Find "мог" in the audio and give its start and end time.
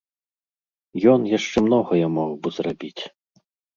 2.17-2.31